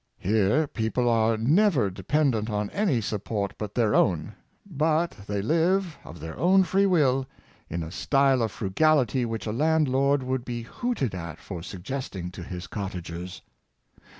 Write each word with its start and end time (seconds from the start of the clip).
Here, 0.17 0.65
people 0.65 1.07
are 1.07 1.37
never 1.37 1.91
dependent 1.91 2.49
on 2.49 2.71
any 2.71 3.01
support 3.01 3.53
but 3.59 3.75
their 3.75 3.93
own; 3.93 4.33
but 4.65 5.13
Self 5.13 5.27
taxation, 5.27 5.27
407 5.27 5.27
they 5.27 5.53
live, 5.75 5.97
of 6.03 6.19
their 6.19 6.37
own 6.39 6.63
free 6.63 6.87
will, 6.87 7.27
in 7.69 7.83
a 7.83 7.91
style 7.91 8.41
of 8.41 8.51
frugality 8.51 9.25
which 9.25 9.45
a 9.45 9.51
landlord 9.51 10.23
would 10.23 10.43
be 10.43 10.63
hooted 10.63 11.13
at 11.13 11.39
for 11.39 11.61
suggesting 11.61 12.31
to 12.31 12.41
his 12.41 12.65
cottagers. 12.65 13.43